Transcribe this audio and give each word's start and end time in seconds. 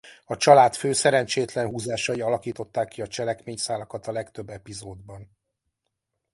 A 0.25 0.37
családfő 0.37 0.93
szerencsétlen 0.93 1.67
húzásai 1.67 2.21
alakították 2.21 2.87
ki 2.87 3.01
a 3.01 3.07
cselekményszálakat 3.07 4.07
a 4.07 4.11
legtöbb 4.11 4.49
epizódban. 4.49 5.37